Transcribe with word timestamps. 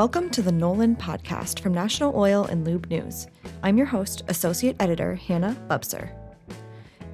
Welcome 0.00 0.30
to 0.30 0.40
the 0.40 0.50
NOLN 0.50 0.96
podcast 0.96 1.60
from 1.60 1.74
National 1.74 2.16
Oil 2.16 2.46
and 2.46 2.64
Lube 2.64 2.88
News. 2.88 3.26
I'm 3.62 3.76
your 3.76 3.84
host, 3.84 4.22
Associate 4.28 4.74
Editor 4.80 5.14
Hannah 5.14 5.54
Bubser. 5.68 6.10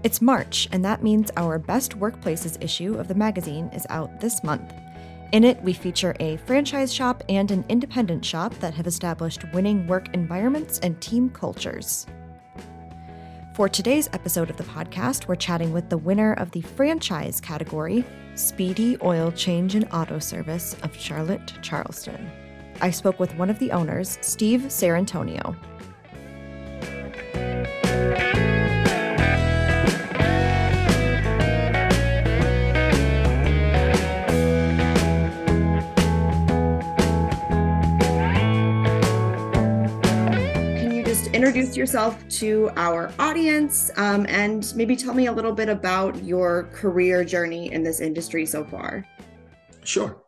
It's 0.04 0.22
March, 0.22 0.68
and 0.70 0.84
that 0.84 1.02
means 1.02 1.32
our 1.36 1.58
Best 1.58 1.98
Workplaces 1.98 2.62
issue 2.62 2.94
of 2.94 3.08
the 3.08 3.14
magazine 3.16 3.66
is 3.74 3.88
out 3.90 4.20
this 4.20 4.44
month. 4.44 4.72
In 5.32 5.42
it, 5.42 5.60
we 5.64 5.72
feature 5.72 6.14
a 6.20 6.36
franchise 6.36 6.94
shop 6.94 7.24
and 7.28 7.50
an 7.50 7.64
independent 7.68 8.24
shop 8.24 8.54
that 8.60 8.74
have 8.74 8.86
established 8.86 9.52
winning 9.52 9.88
work 9.88 10.14
environments 10.14 10.78
and 10.78 11.00
team 11.00 11.28
cultures. 11.28 12.06
For 13.56 13.68
today's 13.68 14.08
episode 14.12 14.48
of 14.48 14.58
the 14.58 14.62
podcast, 14.62 15.26
we're 15.26 15.34
chatting 15.34 15.72
with 15.72 15.90
the 15.90 15.98
winner 15.98 16.34
of 16.34 16.52
the 16.52 16.60
franchise 16.60 17.40
category, 17.40 18.04
SpeeDee 18.34 19.02
Oil 19.02 19.32
Change 19.32 19.74
and 19.74 19.88
Auto 19.92 20.20
Service 20.20 20.76
of 20.84 20.96
Charlotte, 20.96 21.52
Charleston. 21.62 22.30
I 22.80 22.90
spoke 22.90 23.18
with 23.18 23.34
one 23.36 23.48
of 23.48 23.58
the 23.58 23.72
owners, 23.72 24.18
Steve 24.20 24.62
Sarrantonio. 24.62 25.56
Can 40.78 40.92
you 40.92 41.02
just 41.04 41.28
introduce 41.28 41.76
yourself 41.76 42.26
to 42.28 42.70
our 42.76 43.12
audience 43.18 43.90
um, 43.96 44.26
and 44.28 44.72
maybe 44.76 44.96
tell 44.96 45.14
me 45.14 45.26
a 45.26 45.32
little 45.32 45.52
bit 45.52 45.68
about 45.68 46.22
your 46.22 46.64
career 46.72 47.24
journey 47.24 47.72
in 47.72 47.82
this 47.82 48.00
industry 48.00 48.44
so 48.44 48.64
far? 48.64 49.06
Sure. 49.84 50.22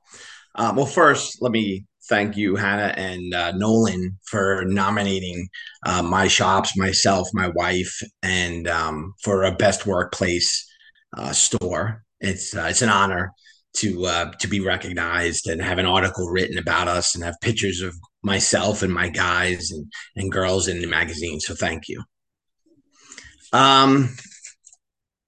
Um, 0.55 0.77
well, 0.77 0.87
first, 0.87 1.43
let 1.43 1.53
me 1.53 1.85
thank 2.09 2.37
you, 2.37 2.57
Hannah 2.57 2.95
and 2.97 3.35
uh, 3.35 3.53
NOLN, 3.53 4.17
for 4.25 4.65
nominating 4.67 5.49
uh, 5.87 6.03
my 6.03 6.29
shops, 6.29 6.77
myself, 6.77 7.29
my 7.33 7.49
wife, 7.49 8.01
and 8.23 8.69
um, 8.69 9.15
for 9.23 9.45
a 9.45 9.55
best 9.55 9.87
workplace 9.87 10.67
uh, 11.17 11.33
store. 11.33 12.03
It's 12.21 12.57
uh, 12.57 12.67
it's 12.71 12.83
an 12.83 12.89
honor 12.89 13.33
to 13.77 14.07
uh, 14.07 14.33
to 14.41 14.49
be 14.49 14.61
recognized 14.61 15.47
and 15.47 15.63
have 15.63 15.79
an 15.79 15.87
article 15.87 16.29
written 16.29 16.59
about 16.59 16.89
us 16.89 17.15
and 17.15 17.23
have 17.25 17.37
pictures 17.41 17.81
of 17.81 17.95
myself 18.23 18.83
and 18.83 18.93
my 18.93 19.09
guys 19.09 19.71
and, 19.71 19.87
and 20.17 20.33
girls 20.33 20.69
in 20.69 20.81
the 20.81 20.87
magazine. 20.87 21.41
So 21.41 21.55
thank 21.55 21.89
you. 21.89 22.03
Um, 23.53 24.17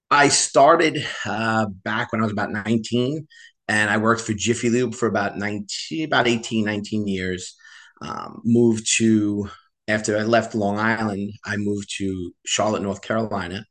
I 0.09 0.27
started 0.27 1.05
uh, 1.25 1.67
back 1.67 2.11
when 2.11 2.21
I 2.21 2.25
was 2.25 2.33
about 2.33 2.51
19 2.51 3.27
and 3.67 3.89
I 3.89 3.97
worked 3.97 4.21
for 4.21 4.33
Jiffy 4.33 4.69
Lube 4.69 4.95
for 4.95 5.07
about 5.07 5.37
19, 5.37 6.05
about 6.05 6.27
18, 6.27 6.65
19 6.65 7.07
years. 7.07 7.55
Um, 8.01 8.41
moved 8.43 8.87
to 8.97 9.49
after 9.87 10.17
I 10.17 10.23
left 10.23 10.55
Long 10.55 10.79
Island, 10.79 11.33
I 11.45 11.57
moved 11.57 11.89
to 11.97 12.31
Charlotte, 12.45 12.81
North 12.81 13.01
Carolina, 13.01 13.65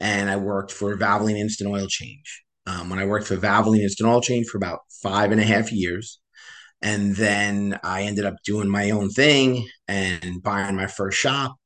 and 0.00 0.30
I 0.30 0.36
worked 0.36 0.72
for 0.72 0.96
Valvoline 0.96 1.38
Instant 1.38 1.70
Oil 1.70 1.86
Change. 1.88 2.42
Um, 2.66 2.88
when 2.88 2.98
I 2.98 3.06
worked 3.06 3.26
for 3.26 3.36
Valvoline 3.36 3.80
Instant 3.80 4.08
Oil 4.08 4.20
Change 4.20 4.46
for 4.46 4.56
about 4.56 4.80
five 5.02 5.32
and 5.32 5.40
a 5.40 5.44
half 5.44 5.70
years, 5.72 6.20
and 6.80 7.14
then 7.16 7.78
I 7.82 8.02
ended 8.02 8.24
up 8.24 8.36
doing 8.44 8.68
my 8.68 8.90
own 8.90 9.10
thing 9.10 9.68
and 9.88 10.42
buying 10.42 10.76
my 10.76 10.86
first 10.86 11.18
shop, 11.18 11.56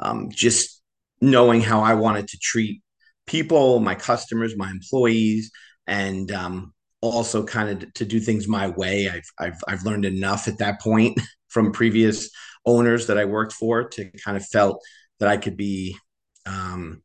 um, 0.00 0.28
just 0.30 0.82
knowing 1.20 1.60
how 1.60 1.80
I 1.80 1.94
wanted 1.94 2.28
to 2.28 2.38
treat 2.38 2.82
people, 3.26 3.80
my 3.80 3.94
customers, 3.94 4.56
my 4.56 4.70
employees, 4.70 5.50
and 5.86 6.30
um, 6.32 6.72
also 7.10 7.44
kind 7.44 7.82
of 7.82 7.94
to 7.94 8.04
do 8.04 8.20
things 8.20 8.48
my 8.48 8.68
way. 8.68 9.08
I've 9.08 9.28
I've 9.38 9.60
I've 9.68 9.84
learned 9.84 10.04
enough 10.04 10.48
at 10.48 10.58
that 10.58 10.80
point 10.80 11.20
from 11.48 11.72
previous 11.72 12.30
owners 12.66 13.06
that 13.06 13.18
I 13.18 13.24
worked 13.24 13.52
for 13.52 13.88
to 13.90 14.10
kind 14.24 14.36
of 14.36 14.44
felt 14.46 14.82
that 15.20 15.28
I 15.28 15.36
could 15.36 15.56
be 15.56 15.96
um, 16.46 17.02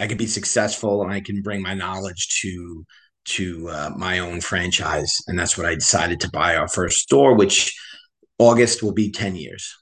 I 0.00 0.06
could 0.06 0.18
be 0.18 0.26
successful 0.26 1.02
and 1.02 1.12
I 1.12 1.20
can 1.20 1.42
bring 1.42 1.62
my 1.62 1.74
knowledge 1.74 2.40
to 2.42 2.84
to 3.24 3.68
uh, 3.68 3.90
my 3.96 4.18
own 4.18 4.40
franchise, 4.40 5.18
and 5.28 5.38
that's 5.38 5.56
what 5.56 5.66
I 5.66 5.74
decided 5.74 6.20
to 6.20 6.30
buy 6.30 6.56
our 6.56 6.66
first 6.66 6.98
store, 6.98 7.36
which 7.36 7.72
August 8.38 8.82
will 8.82 8.92
be 8.92 9.10
ten 9.10 9.36
years. 9.36 9.76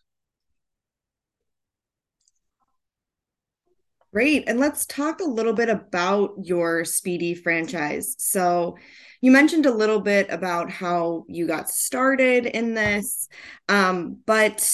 Great. 4.13 4.45
And 4.49 4.59
let's 4.59 4.87
talk 4.87 5.21
a 5.21 5.25
little 5.25 5.53
bit 5.53 5.69
about 5.69 6.35
your 6.43 6.83
SpeeDee 6.83 7.41
franchise. 7.41 8.17
So, 8.19 8.77
you 9.21 9.31
mentioned 9.31 9.67
a 9.67 9.71
little 9.71 10.01
bit 10.01 10.29
about 10.31 10.71
how 10.71 11.25
you 11.29 11.47
got 11.47 11.69
started 11.69 12.47
in 12.47 12.73
this, 12.73 13.29
um, 13.69 14.19
but 14.25 14.67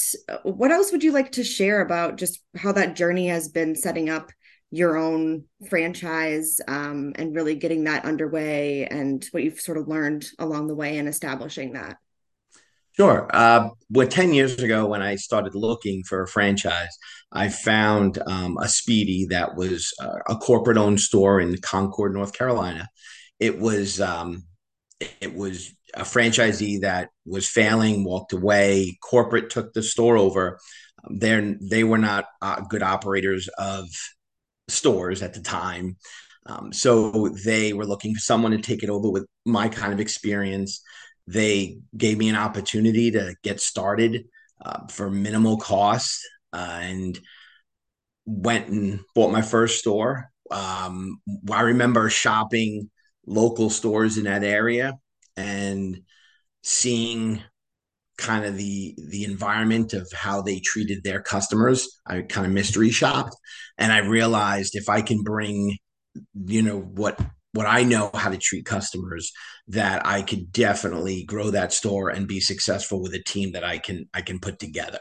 what 0.44 0.70
else 0.70 0.92
would 0.92 1.02
you 1.02 1.10
like 1.10 1.32
to 1.32 1.42
share 1.42 1.80
about 1.80 2.16
just 2.16 2.40
how 2.56 2.70
that 2.72 2.94
journey 2.94 3.26
has 3.26 3.48
been 3.48 3.74
setting 3.74 4.08
up 4.08 4.30
your 4.70 4.96
own 4.96 5.44
franchise 5.68 6.60
um, 6.68 7.12
and 7.16 7.34
really 7.34 7.56
getting 7.56 7.84
that 7.84 8.04
underway 8.04 8.86
and 8.86 9.26
what 9.32 9.42
you've 9.42 9.60
sort 9.60 9.78
of 9.78 9.88
learned 9.88 10.26
along 10.38 10.68
the 10.68 10.74
way 10.74 10.96
in 10.96 11.08
establishing 11.08 11.72
that? 11.72 11.96
Sure. 12.92 13.28
Uh, 13.32 13.70
well, 13.90 14.08
10 14.08 14.32
years 14.32 14.62
ago, 14.62 14.86
when 14.86 15.02
I 15.02 15.16
started 15.16 15.54
looking 15.54 16.02
for 16.04 16.22
a 16.22 16.28
franchise, 16.28 16.96
I 17.36 17.48
found 17.48 18.18
um, 18.26 18.56
a 18.58 18.64
SpeeDee 18.64 19.28
that 19.28 19.56
was 19.56 19.92
uh, 20.00 20.18
a 20.28 20.36
corporate 20.36 20.78
owned 20.78 21.00
store 21.00 21.40
in 21.40 21.56
Concord, 21.58 22.14
North 22.14 22.32
Carolina. 22.32 22.88
It 23.38 23.58
was 23.58 24.00
um, 24.00 24.44
it 25.20 25.34
was 25.34 25.70
a 25.94 26.02
franchisee 26.02 26.80
that 26.80 27.10
was 27.24 27.48
failing, 27.48 28.04
walked 28.04 28.32
away. 28.32 28.98
Corporate 29.02 29.50
took 29.50 29.72
the 29.72 29.82
store 29.82 30.16
over. 30.16 30.58
They 31.10 31.56
they 31.60 31.84
were 31.84 31.98
not 31.98 32.24
uh, 32.40 32.62
good 32.62 32.82
operators 32.82 33.48
of 33.58 33.86
stores 34.68 35.22
at 35.22 35.34
the 35.34 35.40
time, 35.40 35.96
um, 36.46 36.72
so 36.72 37.28
they 37.44 37.72
were 37.72 37.86
looking 37.86 38.14
for 38.14 38.20
someone 38.20 38.52
to 38.52 38.58
take 38.58 38.82
it 38.82 38.90
over 38.90 39.10
with 39.10 39.26
my 39.44 39.68
kind 39.68 39.92
of 39.92 40.00
experience 40.00 40.82
they 41.26 41.78
gave 41.96 42.18
me 42.18 42.28
an 42.28 42.36
opportunity 42.36 43.10
to 43.10 43.34
get 43.42 43.60
started 43.60 44.26
uh, 44.64 44.86
for 44.88 45.10
minimal 45.10 45.58
cost 45.58 46.24
uh, 46.56 46.78
and 46.80 47.20
went 48.24 48.68
and 48.68 49.00
bought 49.14 49.30
my 49.30 49.42
first 49.42 49.78
store. 49.78 50.30
Um, 50.50 51.20
I 51.50 51.62
remember 51.62 52.08
shopping 52.08 52.90
local 53.26 53.70
stores 53.70 54.16
in 54.16 54.24
that 54.24 54.44
area 54.44 54.94
and 55.36 56.02
seeing 56.62 57.42
kind 58.16 58.46
of 58.46 58.56
the 58.56 58.94
the 59.10 59.24
environment 59.24 59.92
of 59.92 60.10
how 60.12 60.40
they 60.40 60.58
treated 60.60 61.04
their 61.04 61.20
customers 61.20 62.00
i 62.06 62.22
kind 62.22 62.46
of 62.46 62.52
mystery 62.52 62.88
shopped 62.88 63.36
and 63.76 63.92
i 63.92 63.98
realized 63.98 64.74
if 64.74 64.88
i 64.88 65.02
can 65.02 65.22
bring 65.22 65.76
you 66.46 66.62
know 66.62 66.80
what 66.80 67.20
what 67.56 67.66
I 67.66 67.84
know 67.84 68.10
how 68.14 68.30
to 68.30 68.36
treat 68.36 68.66
customers 68.66 69.32
that 69.68 70.06
I 70.06 70.20
could 70.22 70.52
definitely 70.52 71.24
grow 71.24 71.50
that 71.50 71.72
store 71.72 72.10
and 72.10 72.28
be 72.28 72.38
successful 72.38 73.00
with 73.02 73.14
a 73.14 73.22
team 73.22 73.52
that 73.52 73.64
I 73.64 73.78
can 73.78 74.08
I 74.12 74.20
can 74.20 74.38
put 74.38 74.58
together. 74.58 75.00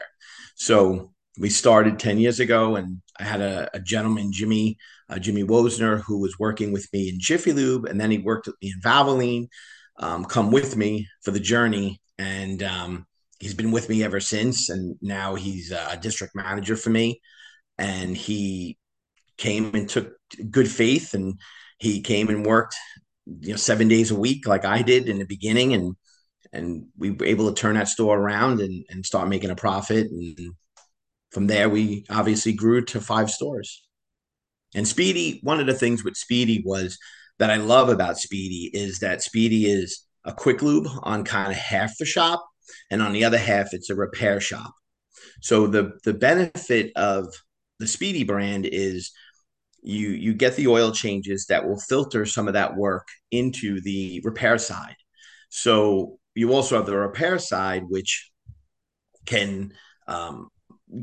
So 0.54 1.12
we 1.38 1.50
started 1.50 1.98
10 1.98 2.18
years 2.18 2.40
ago 2.40 2.76
and 2.76 3.00
I 3.18 3.24
had 3.24 3.40
a, 3.40 3.68
a 3.74 3.80
gentleman, 3.80 4.32
Jimmy, 4.32 4.78
uh, 5.08 5.18
Jimmy 5.18 5.44
Wosner, 5.44 6.02
who 6.02 6.20
was 6.20 6.38
working 6.38 6.72
with 6.72 6.88
me 6.92 7.08
in 7.08 7.20
Jiffy 7.20 7.52
Lube 7.52 7.84
and 7.86 8.00
then 8.00 8.10
he 8.10 8.18
worked 8.18 8.46
with 8.46 8.56
me 8.62 8.72
in 8.74 8.80
Valvoline, 8.80 9.48
um, 9.98 10.24
come 10.24 10.50
with 10.50 10.76
me 10.76 11.08
for 11.22 11.30
the 11.30 11.40
journey. 11.40 12.00
And 12.18 12.62
um, 12.62 13.06
he's 13.38 13.54
been 13.54 13.70
with 13.70 13.88
me 13.88 14.02
ever 14.02 14.20
since. 14.20 14.70
And 14.70 14.96
now 15.02 15.34
he's 15.34 15.70
a 15.70 15.98
district 16.00 16.34
manager 16.34 16.76
for 16.76 16.90
me. 16.90 17.20
And 17.78 18.16
he 18.16 18.78
came 19.36 19.74
and 19.74 19.88
took 19.88 20.14
good 20.50 20.70
faith 20.70 21.14
and 21.14 21.38
he 21.78 22.00
came 22.00 22.28
and 22.28 22.46
worked 22.46 22.74
you 23.40 23.50
know 23.50 23.56
seven 23.56 23.88
days 23.88 24.10
a 24.10 24.18
week 24.18 24.46
like 24.46 24.64
i 24.64 24.82
did 24.82 25.08
in 25.08 25.18
the 25.18 25.26
beginning 25.26 25.74
and 25.74 25.94
and 26.52 26.86
we 26.96 27.10
were 27.10 27.26
able 27.26 27.52
to 27.52 27.60
turn 27.60 27.74
that 27.74 27.88
store 27.88 28.18
around 28.18 28.60
and, 28.60 28.84
and 28.88 29.04
start 29.04 29.28
making 29.28 29.50
a 29.50 29.56
profit 29.56 30.06
and 30.10 30.38
from 31.36 31.48
there 31.48 31.68
we 31.68 32.02
obviously 32.08 32.54
grew 32.54 32.82
to 32.82 32.98
five 32.98 33.30
stores. 33.30 33.86
And 34.74 34.86
SpeeDee 34.86 35.40
one 35.42 35.60
of 35.60 35.66
the 35.66 35.74
things 35.74 36.02
with 36.02 36.14
SpeeDee 36.14 36.62
was 36.64 36.96
that 37.38 37.50
i 37.50 37.56
love 37.56 37.90
about 37.90 38.16
SpeeDee 38.16 38.70
is 38.72 39.00
that 39.00 39.18
SpeeDee 39.18 39.66
is 39.66 40.06
a 40.24 40.32
quick 40.32 40.62
lube 40.62 40.86
on 41.02 41.24
kind 41.24 41.52
of 41.52 41.58
half 41.58 41.92
the 41.98 42.06
shop 42.06 42.42
and 42.90 43.02
on 43.02 43.12
the 43.12 43.22
other 43.22 43.36
half 43.36 43.74
it's 43.74 43.90
a 43.90 43.94
repair 43.94 44.40
shop. 44.40 44.72
So 45.42 45.66
the 45.66 45.92
the 46.04 46.14
benefit 46.14 46.90
of 46.96 47.26
the 47.80 47.84
SpeeDee 47.84 48.26
brand 48.26 48.64
is 48.64 49.12
you 49.82 50.08
you 50.08 50.32
get 50.32 50.56
the 50.56 50.68
oil 50.68 50.90
changes 50.90 51.44
that 51.50 51.68
will 51.68 51.78
filter 51.78 52.24
some 52.24 52.48
of 52.48 52.54
that 52.54 52.76
work 52.76 53.08
into 53.30 53.82
the 53.82 54.22
repair 54.24 54.56
side. 54.56 54.96
So 55.50 56.18
you 56.34 56.54
also 56.54 56.76
have 56.76 56.86
the 56.86 56.96
repair 56.96 57.38
side 57.38 57.82
which 57.90 58.30
can 59.26 59.74
um, 60.08 60.48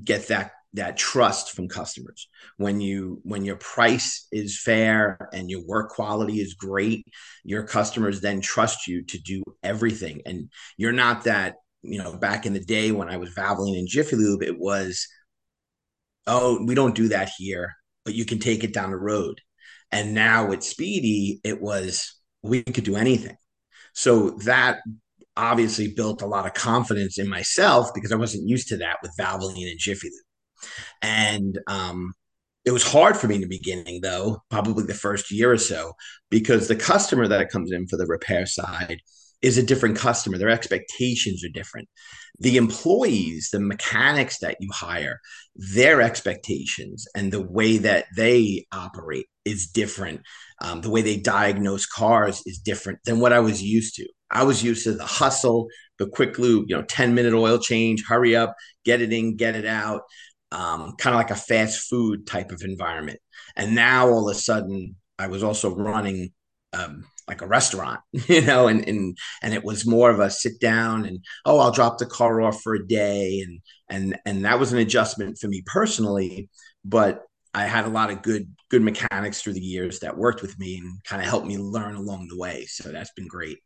get 0.04 0.28
that 0.28 0.52
that 0.76 0.98
trust 0.98 1.52
from 1.52 1.68
customers 1.68 2.28
when 2.58 2.82
you 2.82 3.20
when 3.24 3.46
your 3.46 3.58
price 3.58 4.28
is 4.32 4.60
fair 4.60 5.30
and 5.32 5.50
your 5.50 5.64
work 5.68 5.90
quality 5.90 6.40
is 6.42 6.56
great 6.56 7.06
your 7.44 7.64
customers 7.64 8.22
then 8.22 8.42
trust 8.42 8.88
you 8.88 9.04
to 9.04 9.20
do 9.20 9.44
everything 9.62 10.22
and 10.26 10.50
you're 10.78 10.92
not 10.92 11.26
that 11.26 11.56
you 11.84 12.02
know, 12.02 12.14
back 12.14 12.46
in 12.46 12.54
the 12.54 12.64
day 12.64 12.92
when 12.92 13.10
I 13.10 13.18
was 13.18 13.36
Valvoline 13.36 13.78
in 13.78 13.88
Jiffy 13.88 14.16
Lube, 14.16 14.42
it 14.42 14.58
was, 14.58 15.08
oh, 16.26 16.64
we 16.66 16.74
don't 16.74 16.96
do 16.96 17.10
that 17.10 17.30
here, 17.38 17.74
but 18.06 18.16
you 18.16 18.26
can 18.26 18.40
take 18.40 18.64
it 18.64 18.74
down 18.74 18.92
the 18.92 18.98
road. 18.98 19.42
And 19.92 20.14
now 20.14 20.48
with 20.48 20.62
SpeeDee, 20.62 21.42
it 21.44 21.62
was 21.62 22.16
we 22.42 22.64
could 22.64 22.86
do 22.86 22.96
anything. 22.96 23.36
So 23.94 24.32
that 24.46 24.80
obviously 25.36 25.94
built 25.94 26.22
a 26.22 26.28
lot 26.28 26.46
of 26.46 26.54
confidence 26.54 27.18
in 27.18 27.28
myself 27.28 27.90
because 27.94 28.12
I 28.12 28.18
wasn't 28.18 28.48
used 28.48 28.68
to 28.70 28.78
that 28.78 28.98
with 29.02 29.16
Valvoline 29.20 29.70
and 29.70 29.80
Jiffy 29.80 30.10
Lube. 30.10 30.70
And 31.02 31.60
um, 31.68 32.14
it 32.66 32.72
was 32.72 32.90
hard 32.90 33.18
for 33.18 33.28
me 33.28 33.36
in 33.36 33.42
the 33.42 33.48
beginning, 33.48 34.02
though, 34.02 34.42
probably 34.50 34.86
the 34.86 34.94
first 34.94 35.32
year 35.32 35.52
or 35.52 35.58
so, 35.58 35.94
because 36.30 36.68
the 36.68 36.76
customer 36.76 37.28
that 37.28 37.50
comes 37.50 37.72
in 37.72 37.88
for 37.88 37.98
the 37.98 38.06
repair 38.06 38.46
side 38.46 39.00
is 39.42 39.58
a 39.58 39.64
different 39.64 39.98
customer. 39.98 40.38
Their 40.38 40.50
expectations 40.50 41.44
are 41.44 41.50
different. 41.50 41.90
The 42.40 42.56
employees, 42.56 43.50
the 43.52 43.60
mechanics 43.60 44.40
that 44.40 44.56
you 44.62 44.70
hire, 44.74 45.20
their 45.56 46.02
expectations 46.02 47.06
and 47.14 47.32
the 47.32 47.42
way 47.42 47.78
that 47.80 48.06
they 48.16 48.66
operate 48.72 49.26
is 49.44 49.68
different. 49.68 50.22
Um, 50.62 50.82
the 50.82 50.90
way 50.90 51.02
they 51.02 51.18
diagnose 51.18 51.86
cars 51.86 52.42
is 52.46 52.58
different 52.58 53.00
than 53.04 53.20
what 53.20 53.34
I 53.34 53.42
was 53.42 53.62
used 53.62 53.96
to. 53.96 54.08
I 54.34 54.44
was 54.44 54.64
used 54.64 54.84
to 54.86 54.94
the 54.94 55.06
hustle, 55.06 55.68
the 56.00 56.08
quick 56.08 56.40
lube, 56.40 56.66
you 56.68 56.76
know, 56.76 56.84
10 56.84 57.14
minute 57.16 57.34
oil 57.34 57.60
change, 57.60 58.04
hurry 58.06 58.36
up, 58.36 58.56
get 58.84 59.02
it 59.02 59.14
in, 59.14 59.38
get 59.38 59.56
it 59.56 59.66
out, 59.66 60.02
um, 60.52 60.96
kind 60.98 61.16
of 61.16 61.20
like 61.20 61.32
a 61.32 61.36
fast 61.36 61.90
food 61.90 62.28
type 62.28 62.52
of 62.52 62.62
environment. 62.64 63.20
And 63.56 63.76
now 63.76 64.10
all 64.10 64.30
of 64.30 64.36
a 64.36 64.40
sudden, 64.40 64.96
I 65.20 65.28
was 65.28 65.44
also 65.44 65.76
running 65.76 66.32
um, 66.74 67.06
like 67.28 67.42
a 67.42 67.48
restaurant, 67.48 68.02
you 68.12 68.42
know, 68.42 68.68
and 68.68 68.88
and 68.88 69.18
and 69.42 69.54
it 69.54 69.64
was 69.64 69.86
more 69.86 70.10
of 70.10 70.20
a 70.20 70.30
sit 70.30 70.60
down 70.60 71.06
and 71.06 71.20
oh, 71.46 71.60
I'll 71.60 71.72
drop 71.72 71.98
the 71.98 72.06
car 72.06 72.42
off 72.42 72.62
for 72.62 72.76
a 72.76 72.88
day, 72.88 73.40
and 73.46 73.60
and 73.90 74.20
and 74.26 74.46
that 74.46 74.60
was 74.60 74.74
an 74.74 74.80
adjustment 74.80 75.38
for 75.38 75.48
me 75.48 75.64
personally, 75.66 76.50
but 76.84 77.24
I 77.54 77.66
had 77.66 77.86
a 77.86 77.90
lot 77.90 78.10
of 78.12 78.22
good 78.22 78.48
good 78.70 78.82
mechanics 78.82 79.42
through 79.42 79.54
the 79.54 79.62
years 79.62 80.00
that 80.00 80.18
worked 80.18 80.42
with 80.42 80.58
me 80.60 80.78
and 80.78 81.04
kind 81.04 81.22
of 81.22 81.28
helped 81.28 81.48
me 81.48 81.58
learn 81.58 81.96
along 81.96 82.28
the 82.30 82.38
way. 82.38 82.66
So 82.66 82.92
that's 82.92 83.12
been 83.16 83.28
great. 83.28 83.60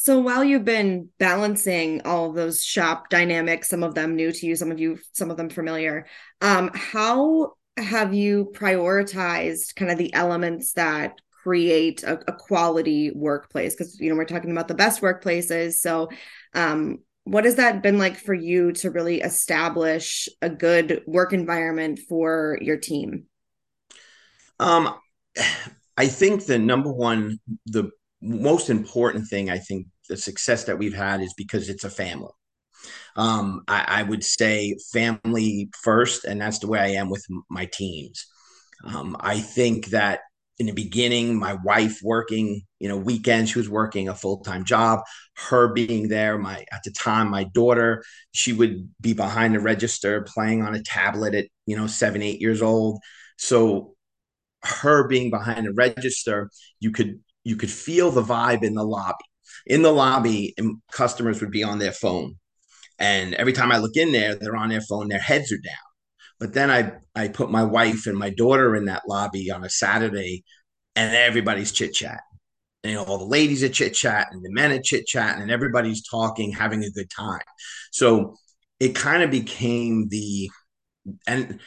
So 0.00 0.18
while 0.18 0.42
you've 0.42 0.64
been 0.64 1.10
balancing 1.18 2.00
all 2.06 2.32
those 2.32 2.64
shop 2.64 3.10
dynamics, 3.10 3.68
some 3.68 3.82
of 3.82 3.94
them 3.94 4.16
new 4.16 4.32
to 4.32 4.46
you, 4.46 4.56
some 4.56 4.70
of 4.70 4.80
you, 4.80 4.98
some 5.12 5.30
of 5.30 5.36
them 5.36 5.50
familiar, 5.50 6.06
um, 6.40 6.70
how 6.72 7.52
have 7.76 8.14
you 8.14 8.50
prioritized 8.54 9.74
kind 9.76 9.90
of 9.90 9.98
the 9.98 10.12
elements 10.14 10.72
that 10.72 11.20
create 11.42 12.02
a, 12.02 12.14
a 12.28 12.32
quality 12.32 13.10
workplace? 13.14 13.74
Because 13.74 14.00
you 14.00 14.08
know 14.08 14.16
we're 14.16 14.24
talking 14.24 14.50
about 14.50 14.68
the 14.68 14.74
best 14.74 15.02
workplaces. 15.02 15.74
So 15.74 16.08
um, 16.54 17.00
what 17.24 17.44
has 17.44 17.56
that 17.56 17.82
been 17.82 17.98
like 17.98 18.16
for 18.16 18.32
you 18.32 18.72
to 18.72 18.90
really 18.90 19.20
establish 19.20 20.30
a 20.40 20.48
good 20.48 21.02
work 21.06 21.34
environment 21.34 22.00
for 22.08 22.58
your 22.62 22.78
team? 22.78 23.24
Um 24.58 24.94
i 25.96 26.06
think 26.06 26.46
the 26.46 26.58
number 26.58 26.90
one 26.90 27.38
the 27.66 27.90
most 28.20 28.70
important 28.70 29.28
thing 29.28 29.50
i 29.50 29.58
think 29.58 29.86
the 30.08 30.16
success 30.16 30.64
that 30.64 30.78
we've 30.78 30.94
had 30.94 31.20
is 31.20 31.34
because 31.34 31.68
it's 31.68 31.84
a 31.84 31.90
family 31.90 32.32
um, 33.16 33.62
I, 33.68 33.84
I, 33.88 34.02
would 34.04 34.24
say 34.24 34.76
family 34.92 35.68
first, 35.82 36.24
and 36.24 36.40
that's 36.40 36.60
the 36.60 36.68
way 36.68 36.78
I 36.78 37.00
am 37.00 37.10
with 37.10 37.26
my 37.50 37.66
teams. 37.66 38.26
Um, 38.84 39.16
I 39.20 39.40
think 39.40 39.86
that 39.86 40.20
in 40.58 40.66
the 40.66 40.72
beginning, 40.72 41.38
my 41.38 41.56
wife 41.64 42.00
working, 42.02 42.62
you 42.78 42.88
know, 42.88 42.96
weekends, 42.96 43.50
she 43.50 43.58
was 43.58 43.68
working 43.68 44.08
a 44.08 44.14
full 44.14 44.38
time 44.40 44.64
job. 44.64 45.00
Her 45.36 45.72
being 45.72 46.08
there, 46.08 46.38
my 46.38 46.64
at 46.72 46.82
the 46.84 46.90
time, 46.90 47.30
my 47.30 47.44
daughter, 47.44 48.04
she 48.32 48.52
would 48.52 48.90
be 49.00 49.14
behind 49.14 49.54
the 49.54 49.60
register 49.60 50.22
playing 50.22 50.62
on 50.62 50.74
a 50.74 50.82
tablet 50.82 51.34
at 51.34 51.46
you 51.66 51.76
know 51.76 51.86
seven, 51.86 52.22
eight 52.22 52.40
years 52.40 52.62
old. 52.62 53.00
So 53.38 53.94
her 54.62 55.08
being 55.08 55.30
behind 55.30 55.66
the 55.66 55.72
register, 55.72 56.50
you 56.78 56.92
could 56.92 57.20
you 57.44 57.56
could 57.56 57.70
feel 57.70 58.10
the 58.10 58.22
vibe 58.22 58.62
in 58.62 58.74
the 58.74 58.84
lobby. 58.84 59.24
In 59.66 59.82
the 59.82 59.92
lobby, 59.92 60.54
um, 60.60 60.82
customers 60.92 61.40
would 61.40 61.50
be 61.50 61.62
on 61.64 61.78
their 61.78 61.92
phone, 61.92 62.36
and 62.98 63.34
every 63.34 63.52
time 63.52 63.72
I 63.72 63.78
look 63.78 63.96
in 63.96 64.12
there, 64.12 64.34
they're 64.36 64.56
on 64.56 64.68
their 64.70 64.80
phone, 64.82 65.08
their 65.08 65.18
heads 65.18 65.52
are 65.52 65.58
down. 65.58 65.74
But 66.38 66.54
then 66.54 66.70
I 66.70 66.92
I 67.14 67.28
put 67.28 67.50
my 67.50 67.64
wife 67.64 68.06
and 68.06 68.16
my 68.18 68.30
daughter 68.30 68.76
in 68.76 68.86
that 68.86 69.02
lobby 69.08 69.50
on 69.50 69.64
a 69.64 69.70
Saturday, 69.70 70.44
and 70.96 71.14
everybody's 71.14 71.72
chit 71.72 71.92
chat. 71.94 72.20
You 72.84 72.94
know, 72.94 73.04
all 73.04 73.18
the 73.18 73.24
ladies 73.26 73.62
are 73.62 73.68
chit 73.68 73.94
chat 73.94 74.28
and 74.32 74.42
the 74.42 74.52
men 74.52 74.72
are 74.72 74.80
chit 74.82 75.06
chat, 75.06 75.38
and 75.38 75.50
everybody's 75.50 76.02
talking, 76.08 76.52
having 76.52 76.82
a 76.84 76.90
good 76.90 77.10
time. 77.10 77.42
So 77.92 78.36
it 78.80 78.94
kind 78.94 79.22
of 79.22 79.30
became 79.30 80.08
the 80.08 80.50
and 81.26 81.60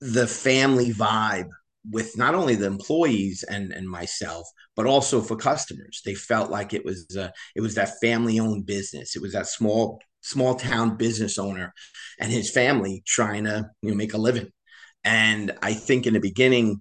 the 0.00 0.26
family 0.26 0.92
vibe 0.92 1.48
with 1.90 2.16
not 2.16 2.34
only 2.34 2.54
the 2.54 2.66
employees 2.66 3.42
and 3.42 3.72
and 3.72 3.88
myself 3.88 4.46
but 4.76 4.86
also 4.86 5.20
for 5.20 5.36
customers. 5.36 6.00
They 6.04 6.14
felt 6.14 6.50
like 6.50 6.72
it 6.72 6.84
was 6.84 7.16
uh, 7.16 7.30
it 7.54 7.60
was 7.60 7.74
that 7.74 8.00
family 8.00 8.38
owned 8.38 8.66
business. 8.66 9.16
It 9.16 9.22
was 9.22 9.32
that 9.32 9.48
small 9.48 10.00
small 10.20 10.54
town 10.54 10.96
business 10.96 11.38
owner 11.38 11.74
and 12.20 12.30
his 12.30 12.50
family 12.50 13.02
trying 13.06 13.44
to 13.44 13.68
you 13.82 13.90
know 13.90 13.96
make 13.96 14.14
a 14.14 14.18
living. 14.18 14.48
And 15.04 15.52
i 15.62 15.74
think 15.74 16.06
in 16.06 16.14
the 16.14 16.20
beginning 16.20 16.80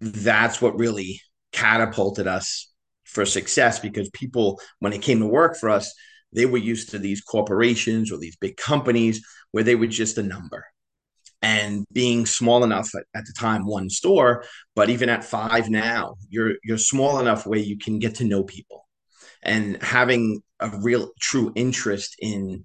that's 0.00 0.60
what 0.60 0.78
really 0.78 1.20
catapulted 1.52 2.26
us 2.26 2.72
for 3.04 3.24
success 3.24 3.78
because 3.78 4.10
people 4.10 4.60
when 4.80 4.92
it 4.92 5.02
came 5.02 5.20
to 5.20 5.26
work 5.26 5.56
for 5.56 5.70
us 5.70 5.94
they 6.32 6.46
were 6.46 6.58
used 6.58 6.90
to 6.90 6.98
these 6.98 7.20
corporations 7.20 8.10
or 8.10 8.18
these 8.18 8.36
big 8.36 8.56
companies 8.56 9.24
where 9.52 9.62
they 9.62 9.76
were 9.76 9.86
just 9.86 10.18
a 10.18 10.22
number 10.22 10.66
and 11.64 11.86
being 11.92 12.26
small 12.26 12.62
enough 12.62 12.94
at, 12.94 13.04
at, 13.14 13.24
the 13.24 13.32
time 13.38 13.66
one 13.66 13.88
store 13.88 14.44
but 14.74 14.90
even 14.90 15.08
at 15.08 15.24
five 15.24 15.68
now 15.68 16.14
you're 16.28 16.54
you're 16.62 16.78
small 16.78 17.18
enough 17.20 17.46
where 17.46 17.58
you 17.58 17.78
can 17.78 17.98
get 17.98 18.14
to 18.16 18.24
know 18.24 18.42
people 18.42 18.86
and 19.42 19.82
having 19.82 20.42
a 20.60 20.70
real 20.82 21.10
true 21.20 21.52
interest 21.54 22.16
in 22.18 22.64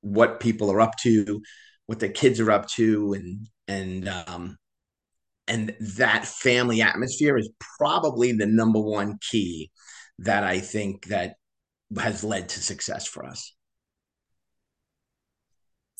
what 0.00 0.40
people 0.40 0.70
are 0.70 0.80
up 0.80 0.96
to 0.96 1.40
what 1.86 2.00
their 2.00 2.10
kids 2.10 2.40
are 2.40 2.50
up 2.50 2.68
to 2.68 3.12
and 3.14 3.46
and 3.68 4.08
um 4.08 4.56
and 5.46 5.74
that 5.80 6.24
family 6.24 6.80
atmosphere 6.80 7.36
is 7.36 7.50
probably 7.78 8.32
the 8.32 8.46
number 8.46 8.80
one 8.80 9.18
key 9.30 9.70
that 10.18 10.44
i 10.44 10.58
think 10.58 11.06
that 11.06 11.34
has 11.98 12.22
led 12.22 12.48
to 12.48 12.60
success 12.60 13.06
for 13.06 13.24
us 13.24 13.54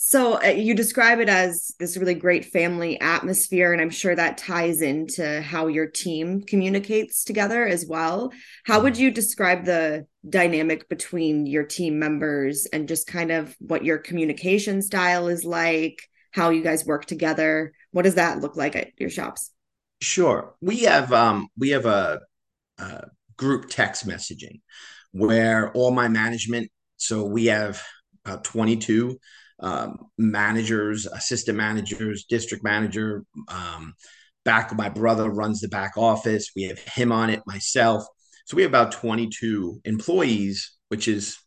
so 0.02 0.42
uh, 0.42 0.46
you 0.46 0.74
describe 0.74 1.20
it 1.20 1.28
as 1.28 1.72
this 1.78 1.98
really 1.98 2.14
great 2.14 2.46
family 2.46 2.98
atmosphere, 3.02 3.70
and 3.74 3.82
I'm 3.82 3.90
sure 3.90 4.16
that 4.16 4.38
ties 4.38 4.80
into 4.80 5.42
how 5.42 5.66
your 5.66 5.86
team 5.86 6.40
communicates 6.40 7.22
together 7.22 7.66
as 7.66 7.84
well. 7.84 8.32
How 8.64 8.80
would 8.80 8.94
mm-hmm. 8.94 9.02
you 9.02 9.10
describe 9.10 9.66
the 9.66 10.06
dynamic 10.26 10.88
between 10.88 11.44
your 11.44 11.64
team 11.64 11.98
members 11.98 12.64
and 12.72 12.88
just 12.88 13.08
kind 13.08 13.30
of 13.30 13.54
what 13.58 13.84
your 13.84 13.98
communication 13.98 14.80
style 14.80 15.28
is 15.28 15.44
like, 15.44 16.08
how 16.30 16.48
you 16.48 16.62
guys 16.62 16.86
work 16.86 17.04
together? 17.04 17.74
What 17.90 18.04
does 18.04 18.14
that 18.14 18.40
look 18.40 18.56
like 18.56 18.76
at 18.76 18.92
your 18.96 19.10
shops? 19.10 19.50
Sure, 20.00 20.54
we 20.62 20.84
have 20.84 21.12
um, 21.12 21.48
we 21.58 21.70
have 21.70 21.84
a, 21.84 22.20
a 22.78 23.08
group 23.36 23.68
text 23.68 24.08
messaging 24.08 24.62
where 25.12 25.70
all 25.72 25.90
my 25.90 26.08
management. 26.08 26.70
So 26.96 27.26
we 27.26 27.46
have 27.46 27.82
about 28.24 28.44
22 28.44 29.18
um, 29.60 30.06
managers, 30.18 31.06
assistant 31.06 31.56
managers, 31.56 32.24
district 32.24 32.64
manager. 32.64 33.24
Um, 33.48 33.94
back, 34.44 34.74
my 34.76 34.88
brother 34.88 35.30
runs 35.30 35.60
the 35.60 35.68
back 35.68 35.96
office. 35.96 36.50
We 36.56 36.64
have 36.64 36.78
him 36.78 37.12
on 37.12 37.30
it, 37.30 37.42
myself. 37.46 38.04
So 38.46 38.56
we 38.56 38.62
have 38.62 38.70
about 38.70 38.92
22 38.92 39.82
employees, 39.84 40.72
which 40.88 41.08
is 41.08 41.38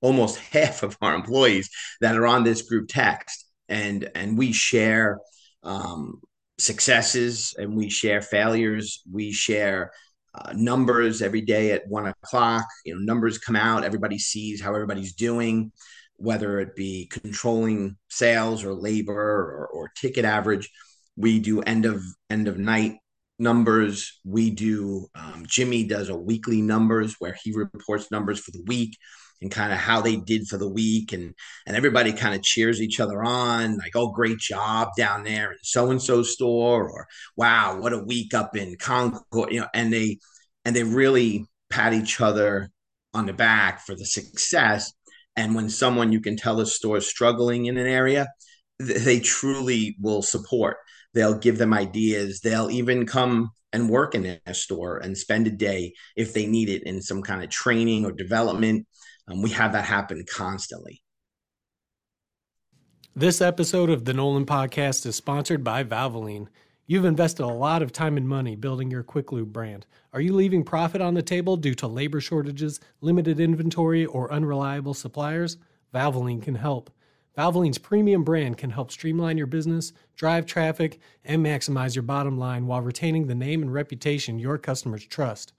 almost 0.00 0.38
half 0.52 0.82
of 0.82 0.96
our 1.00 1.14
employees 1.14 1.70
that 2.00 2.16
are 2.16 2.26
on 2.26 2.44
this 2.44 2.62
group 2.62 2.88
text, 2.88 3.46
and 3.68 4.10
and 4.14 4.36
we 4.36 4.52
share 4.52 5.18
um, 5.62 6.20
successes 6.58 7.54
and 7.58 7.74
we 7.74 7.88
share 7.88 8.20
failures. 8.20 9.02
We 9.10 9.32
share 9.32 9.90
uh, 10.34 10.52
numbers 10.54 11.22
every 11.22 11.40
day 11.40 11.72
at 11.72 11.88
one 11.88 12.06
o'clock. 12.06 12.66
You 12.84 12.94
know, 12.94 13.00
numbers 13.00 13.38
come 13.38 13.56
out. 13.56 13.84
Everybody 13.84 14.18
sees 14.18 14.60
how 14.60 14.74
everybody's 14.74 15.14
doing 15.14 15.72
whether 16.16 16.60
it 16.60 16.76
be 16.76 17.06
controlling 17.06 17.96
sales 18.08 18.64
or 18.64 18.72
labor 18.72 19.12
or, 19.12 19.68
or 19.72 19.90
ticket 19.96 20.24
average. 20.24 20.70
We 21.16 21.38
do 21.38 21.60
end 21.62 21.84
of 21.84 22.02
end 22.30 22.48
of 22.48 22.58
night 22.58 22.96
numbers. 23.38 24.20
We 24.24 24.50
do 24.50 25.08
um, 25.14 25.44
Jimmy 25.46 25.84
does 25.84 26.08
a 26.08 26.16
weekly 26.16 26.62
numbers 26.62 27.16
where 27.18 27.36
he 27.42 27.52
reports 27.52 28.10
numbers 28.10 28.40
for 28.40 28.50
the 28.52 28.64
week 28.66 28.96
and 29.42 29.50
kind 29.50 29.72
of 29.72 29.78
how 29.78 30.00
they 30.00 30.16
did 30.16 30.46
for 30.48 30.56
the 30.56 30.68
week 30.68 31.12
and 31.12 31.34
and 31.66 31.76
everybody 31.76 32.12
kind 32.12 32.34
of 32.34 32.42
cheers 32.42 32.80
each 32.80 33.00
other 33.00 33.22
on 33.22 33.76
like 33.78 33.94
oh 33.94 34.10
great 34.10 34.38
job 34.38 34.88
down 34.96 35.24
there 35.24 35.52
in 35.52 35.58
so 35.62 35.90
and 35.90 36.00
so 36.00 36.22
store 36.22 36.88
or 36.88 37.06
wow 37.36 37.78
what 37.78 37.92
a 37.92 37.98
week 37.98 38.32
up 38.32 38.56
in 38.56 38.76
Concord 38.76 39.52
you 39.52 39.60
know 39.60 39.68
and 39.74 39.92
they 39.92 40.18
and 40.64 40.74
they 40.74 40.82
really 40.82 41.46
pat 41.70 41.92
each 41.92 42.20
other 42.20 42.70
on 43.12 43.26
the 43.26 43.32
back 43.32 43.84
for 43.84 43.94
the 43.94 44.06
success 44.06 44.92
And 45.36 45.54
when 45.54 45.68
someone 45.68 46.12
you 46.12 46.20
can 46.20 46.36
tell 46.36 46.60
a 46.60 46.66
store 46.66 46.98
is 46.98 47.08
struggling 47.08 47.66
in 47.66 47.76
an 47.76 47.86
area, 47.86 48.28
they 48.78 49.20
truly 49.20 49.96
will 50.00 50.22
support. 50.22 50.76
They'll 51.12 51.38
give 51.38 51.58
them 51.58 51.72
ideas. 51.72 52.40
They'll 52.40 52.70
even 52.70 53.06
come 53.06 53.50
and 53.72 53.90
work 53.90 54.14
in 54.14 54.22
their 54.22 54.54
store 54.54 54.98
and 54.98 55.18
spend 55.18 55.46
a 55.46 55.50
day 55.50 55.94
if 56.16 56.32
they 56.32 56.46
need 56.46 56.68
it 56.68 56.84
in 56.84 57.02
some 57.02 57.22
kind 57.22 57.42
of 57.42 57.50
training 57.50 58.04
or 58.04 58.12
development. 58.12 58.86
Um, 59.28 59.42
we 59.42 59.50
have 59.50 59.72
that 59.72 59.84
happen 59.84 60.24
constantly. 60.30 61.02
This 63.16 63.40
episode 63.40 63.90
of 63.90 64.04
the 64.04 64.12
NOLN 64.12 64.44
Podcast 64.44 65.06
is 65.06 65.14
sponsored 65.14 65.62
by 65.62 65.84
Valvoline. 65.84 66.48
You've 66.86 67.06
invested 67.06 67.44
a 67.44 67.46
lot 67.46 67.80
of 67.80 67.92
time 67.92 68.18
and 68.18 68.28
money 68.28 68.56
building 68.56 68.90
your 68.90 69.02
Quick 69.02 69.32
Lube 69.32 69.50
brand. 69.50 69.86
Are 70.12 70.20
you 70.20 70.34
leaving 70.34 70.64
profit 70.64 71.00
on 71.00 71.14
the 71.14 71.22
table 71.22 71.56
due 71.56 71.72
to 71.76 71.86
labor 71.86 72.20
shortages, 72.20 72.78
limited 73.00 73.40
inventory, 73.40 74.04
or 74.04 74.30
unreliable 74.30 74.92
suppliers? 74.92 75.56
Valvoline 75.94 76.42
can 76.42 76.56
help. 76.56 76.90
Valvoline's 77.38 77.78
premium 77.78 78.22
brand 78.22 78.58
can 78.58 78.68
help 78.68 78.92
streamline 78.92 79.38
your 79.38 79.46
business, 79.46 79.94
drive 80.14 80.44
traffic, 80.44 81.00
and 81.24 81.44
maximize 81.44 81.94
your 81.94 82.02
bottom 82.02 82.36
line 82.36 82.66
while 82.66 82.82
retaining 82.82 83.28
the 83.28 83.34
name 83.34 83.62
and 83.62 83.72
reputation 83.72 84.38
your 84.38 84.58
customers 84.58 85.06
trust. 85.06 85.54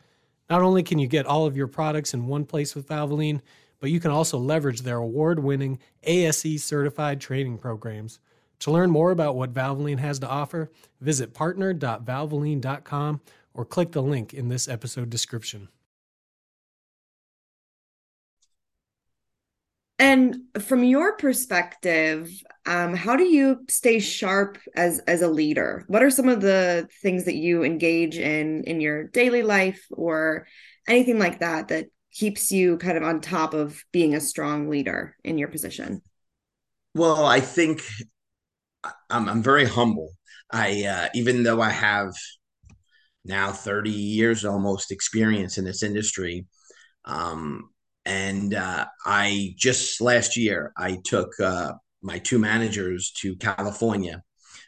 Not 0.48 0.62
only 0.62 0.84
can 0.84 1.00
you 1.00 1.08
get 1.08 1.26
all 1.26 1.48
of 1.48 1.58
your 1.58 1.68
products 1.68 2.14
in 2.14 2.28
one 2.28 2.46
place 2.46 2.76
with 2.76 2.88
Valvoline, 2.88 3.42
but 3.80 3.90
you 3.90 4.00
can 4.00 4.12
also 4.12 4.38
leverage 4.38 4.82
their 4.82 4.98
award 4.98 5.40
winning 5.40 5.80
ASE 6.04 6.64
certified 6.64 7.20
training 7.20 7.58
programs. 7.58 8.20
To 8.60 8.72
learn 8.72 8.90
more 8.90 9.12
about 9.12 9.36
what 9.36 9.54
Valvoline 9.54 10.00
has 10.00 10.20
to 10.20 10.30
offer, 10.30 10.72
visit 11.02 11.34
partner.valvoline.com 11.34 13.22
or 13.54 13.66
click 13.66 13.92
the 13.92 14.02
link 14.02 14.34
in 14.34 14.50
this 14.50 14.68
episode 14.68 15.10
description. 15.10 15.70
And 19.98 20.36
from 20.60 20.84
your 20.84 21.16
perspective, 21.16 22.30
um, 22.66 22.94
how 22.96 23.16
do 23.16 23.24
you 23.24 23.62
stay 23.70 24.00
sharp 24.00 24.58
as 24.76 25.00
as 25.00 25.22
a 25.22 25.28
leader? 25.30 25.86
What 25.88 26.04
are 26.04 26.10
some 26.10 26.28
of 26.28 26.42
the 26.42 26.90
things 27.02 27.26
that 27.26 27.36
you 27.36 27.64
engage 27.64 28.18
in 28.18 28.64
in 28.66 28.82
your 28.82 29.06
daily 29.06 29.42
life 29.42 29.86
or 29.92 30.48
anything 30.88 31.18
like 31.18 31.40
that 31.40 31.70
that 31.70 31.88
keeps 32.12 32.52
you 32.52 32.78
kind 32.78 32.98
of 32.98 33.04
on 33.04 33.22
top 33.22 33.54
of 33.54 33.84
being 33.94 34.16
a 34.16 34.20
strong 34.20 34.70
leader 34.70 35.16
in 35.24 35.38
your 35.38 35.48
position? 35.48 36.02
Well, 36.94 37.26
I 37.26 37.40
think 37.40 37.82
I'm, 39.10 39.30
I'm 39.30 39.44
very 39.44 39.66
humble. 39.66 40.12
I 40.52 40.86
uh, 40.86 41.10
even 41.16 41.44
though 41.44 41.62
I 41.62 41.70
have 41.70 42.14
now 43.24 43.52
30 43.52 43.90
years 43.90 44.46
almost 44.46 44.92
experience 44.92 45.58
in 45.58 45.66
this 45.66 45.84
industry, 45.84 46.46
um, 47.06 47.70
and 48.06 48.54
uh, 48.54 48.86
I 49.06 49.56
just 49.58 50.02
last 50.02 50.38
year 50.38 50.72
I 50.78 51.00
took 51.04 51.40
uh, 51.40 51.74
my 52.02 52.20
two 52.20 52.40
managers 52.40 53.12
to 53.22 53.36
California 53.38 54.22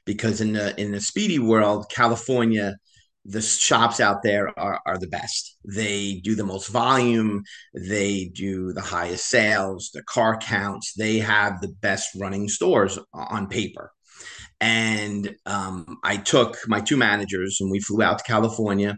because 0.05 0.41
in 0.41 0.53
the 0.53 0.79
in 0.81 0.91
the 0.91 0.97
SpeeDee 0.97 1.39
world, 1.39 1.89
California 1.89 2.75
the 3.27 3.41
shops 3.41 3.99
out 3.99 4.23
there 4.23 4.57
are, 4.57 4.79
are 4.85 4.97
the 4.97 5.07
best. 5.07 5.57
They 5.65 6.21
do 6.23 6.33
the 6.33 6.45
most 6.45 6.69
volume. 6.69 7.43
They 7.73 8.31
do 8.33 8.71
the 8.71 8.81
highest 8.81 9.27
sales, 9.27 9.91
the 9.93 10.01
car 10.03 10.37
counts. 10.37 10.93
They 10.93 11.19
have 11.19 11.59
the 11.59 11.67
best 11.67 12.09
running 12.15 12.47
stores 12.47 12.97
on 13.13 13.47
paper. 13.47 13.91
And 14.59 15.35
um, 15.45 15.97
I 16.03 16.17
took 16.17 16.57
my 16.67 16.81
two 16.81 16.97
managers 16.97 17.57
and 17.61 17.71
we 17.71 17.79
flew 17.79 18.01
out 18.01 18.19
to 18.19 18.23
California. 18.23 18.97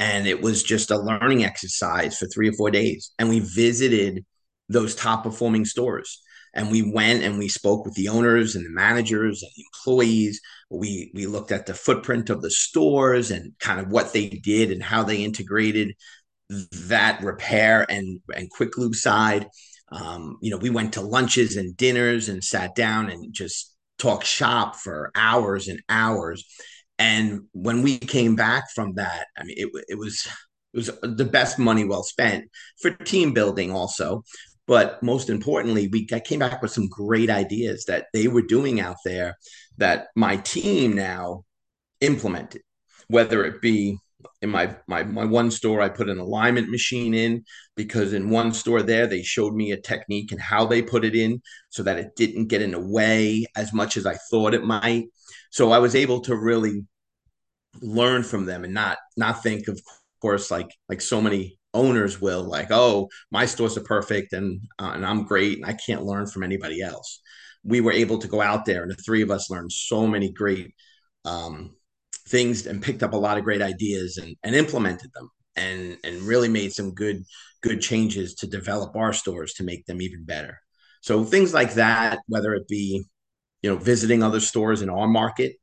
And 0.00 0.26
it 0.26 0.40
was 0.40 0.62
just 0.62 0.90
a 0.90 0.98
learning 0.98 1.44
exercise 1.44 2.18
for 2.18 2.26
three 2.26 2.48
or 2.48 2.52
four 2.52 2.70
days. 2.70 3.12
And 3.18 3.28
we 3.28 3.40
visited 3.40 4.24
those 4.68 4.94
top 4.94 5.24
performing 5.24 5.64
stores 5.64 6.20
and 6.54 6.70
we 6.70 6.82
went 6.82 7.22
and 7.22 7.38
we 7.38 7.48
spoke 7.48 7.84
with 7.84 7.94
the 7.94 8.08
owners 8.08 8.56
and 8.56 8.64
the 8.64 8.70
managers 8.70 9.42
and 9.42 9.50
the 9.54 9.64
employees 9.72 10.40
we 10.70 11.10
we 11.14 11.26
looked 11.26 11.52
at 11.52 11.66
the 11.66 11.74
footprint 11.74 12.30
of 12.30 12.42
the 12.42 12.50
stores 12.50 13.30
and 13.30 13.52
kind 13.58 13.80
of 13.80 13.88
what 13.90 14.12
they 14.12 14.28
did 14.28 14.70
and 14.70 14.82
how 14.82 15.02
they 15.02 15.22
integrated 15.22 15.94
that 16.48 17.22
repair 17.22 17.86
and 17.90 18.20
and 18.34 18.50
quick 18.50 18.76
lube 18.76 18.94
side 18.94 19.46
um, 19.90 20.36
you 20.42 20.50
know 20.50 20.58
we 20.58 20.70
went 20.70 20.92
to 20.92 21.00
lunches 21.00 21.56
and 21.56 21.76
dinners 21.76 22.28
and 22.28 22.42
sat 22.42 22.74
down 22.74 23.08
and 23.08 23.32
just 23.32 23.74
talked 23.98 24.26
shop 24.26 24.76
for 24.76 25.10
hours 25.14 25.68
and 25.68 25.80
hours. 25.88 26.44
And 26.98 27.42
when 27.52 27.82
we 27.82 27.98
came 27.98 28.34
back 28.34 28.64
from 28.74 28.94
that 28.94 29.26
i 29.36 29.44
mean 29.44 29.56
it, 29.56 29.84
it 29.88 29.98
was 29.98 30.26
it 30.72 30.76
was 30.76 30.90
the 31.02 31.24
best 31.24 31.58
money 31.58 31.84
well 31.84 32.02
spent 32.02 32.44
for 32.80 32.90
team 32.90 33.32
building 33.32 33.72
also. 33.72 34.22
But 34.66 35.02
most 35.02 35.30
importantly, 35.30 35.88
we 35.88 36.06
I 36.12 36.20
came 36.20 36.40
back 36.40 36.60
with 36.60 36.70
some 36.70 36.88
great 36.88 37.30
ideas 37.30 37.84
that 37.86 38.06
they 38.12 38.28
were 38.28 38.42
doing 38.42 38.80
out 38.80 38.96
there 39.04 39.36
that 39.78 40.08
my 40.14 40.36
team 40.36 40.94
now 40.94 41.44
implemented, 42.00 42.62
whether 43.08 43.44
it 43.44 43.62
be 43.62 43.98
in 44.42 44.50
my 44.50 44.76
my 44.86 45.04
my 45.04 45.24
one 45.24 45.50
store 45.50 45.80
I 45.80 45.88
put 45.88 46.08
an 46.08 46.18
alignment 46.18 46.70
machine 46.70 47.14
in 47.14 47.44
because 47.76 48.12
in 48.12 48.30
one 48.30 48.52
store 48.52 48.82
there 48.82 49.06
they 49.06 49.22
showed 49.22 49.54
me 49.54 49.72
a 49.72 49.80
technique 49.80 50.32
and 50.32 50.40
how 50.40 50.66
they 50.66 50.82
put 50.82 51.04
it 51.04 51.14
in 51.14 51.40
so 51.70 51.82
that 51.84 51.98
it 51.98 52.16
didn't 52.16 52.48
get 52.48 52.62
in 52.62 52.72
the 52.72 52.80
way 52.80 53.46
as 53.56 53.72
much 53.72 53.96
as 53.96 54.06
I 54.06 54.16
thought 54.30 54.54
it 54.54 54.64
might. 54.64 55.06
So 55.50 55.72
I 55.72 55.78
was 55.78 55.94
able 55.94 56.20
to 56.22 56.36
really 56.36 56.84
learn 57.80 58.22
from 58.22 58.44
them 58.44 58.64
and 58.64 58.74
not 58.74 58.98
not 59.16 59.42
think 59.42 59.68
of 59.68 59.80
course 60.20 60.50
like 60.50 60.70
like 60.88 61.00
so 61.00 61.20
many 61.20 61.58
owners 61.74 62.20
will 62.20 62.42
like 62.42 62.68
oh 62.70 63.08
my 63.30 63.46
stores 63.46 63.76
are 63.76 63.82
perfect 63.82 64.32
and 64.32 64.60
uh, 64.80 64.92
and 64.94 65.04
i'm 65.04 65.24
great 65.24 65.58
and 65.58 65.66
i 65.66 65.72
can't 65.74 66.02
learn 66.02 66.26
from 66.26 66.42
anybody 66.42 66.80
else 66.80 67.20
we 67.62 67.80
were 67.80 67.92
able 67.92 68.18
to 68.18 68.26
go 68.26 68.40
out 68.40 68.64
there 68.64 68.82
and 68.82 68.90
the 68.90 68.96
three 68.96 69.22
of 69.22 69.30
us 69.30 69.50
learned 69.50 69.70
so 69.70 70.06
many 70.06 70.32
great 70.32 70.74
um, 71.24 71.74
things 72.28 72.66
and 72.66 72.82
picked 72.82 73.02
up 73.02 73.12
a 73.12 73.16
lot 73.16 73.38
of 73.38 73.44
great 73.44 73.62
ideas 73.62 74.18
and, 74.18 74.36
and 74.42 74.54
implemented 74.54 75.10
them 75.14 75.30
and 75.56 75.98
and 76.04 76.22
really 76.22 76.48
made 76.48 76.72
some 76.72 76.94
good 76.94 77.24
good 77.62 77.80
changes 77.80 78.34
to 78.34 78.46
develop 78.46 78.94
our 78.94 79.12
stores 79.12 79.54
to 79.54 79.64
make 79.64 79.84
them 79.86 80.00
even 80.00 80.24
better. 80.24 80.58
So 81.00 81.24
things 81.24 81.52
like 81.52 81.74
that 81.74 82.20
whether 82.26 82.54
it 82.54 82.68
be 82.68 83.04
you 83.62 83.70
know 83.70 83.76
visiting 83.76 84.22
other 84.22 84.40
stores 84.40 84.82
in 84.82 84.90
our 84.90 85.08
market 85.08 85.56